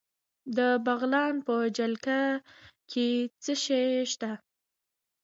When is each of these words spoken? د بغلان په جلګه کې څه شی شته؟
د 0.57 0.59
بغلان 0.85 1.35
په 1.47 1.55
جلګه 1.77 2.21
کې 2.91 3.07
څه 3.43 3.53
شی 3.63 3.85
شته؟ 4.11 4.31